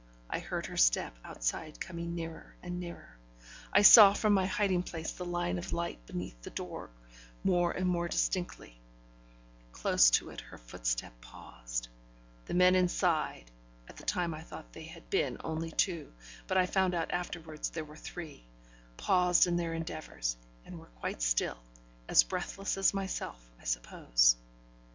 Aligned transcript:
I 0.31 0.39
heard 0.39 0.65
her 0.65 0.77
step 0.77 1.15
outside 1.23 1.79
coming 1.79 2.15
nearer 2.15 2.55
and 2.63 2.79
nearer; 2.79 3.19
I 3.71 3.83
saw 3.83 4.13
from 4.13 4.33
my 4.33 4.47
hiding 4.47 4.81
place 4.81 5.11
the 5.11 5.25
line 5.25 5.59
of 5.59 5.73
light 5.73 6.03
beneath 6.07 6.41
the 6.41 6.49
door 6.49 6.89
more 7.43 7.71
and 7.73 7.85
more 7.85 8.07
distinctly; 8.07 8.81
close 9.71 10.09
to 10.17 10.31
it 10.31 10.41
her 10.41 10.57
footstep 10.57 11.13
paused; 11.21 11.87
the 12.45 12.55
men 12.55 12.73
inside 12.73 13.51
at 13.87 13.97
the 13.97 14.03
time 14.03 14.33
I 14.33 14.41
thought 14.41 14.73
they 14.73 14.85
had 14.85 15.07
been 15.11 15.37
only 15.43 15.69
two, 15.69 16.11
but 16.47 16.57
I 16.57 16.65
found 16.65 16.95
out 16.95 17.11
afterwards 17.11 17.69
there 17.69 17.85
were 17.85 17.95
three 17.95 18.43
paused 18.97 19.45
in 19.45 19.55
their 19.55 19.75
endeavours, 19.75 20.35
and 20.65 20.79
were 20.79 20.89
quite 20.99 21.21
still, 21.21 21.59
as 22.09 22.23
breathless 22.23 22.75
as 22.75 22.91
myself, 22.91 23.39
I 23.61 23.65
suppose. 23.65 24.35